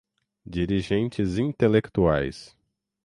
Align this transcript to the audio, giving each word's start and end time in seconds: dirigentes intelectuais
dirigentes 0.51 1.37
intelectuais 1.37 2.57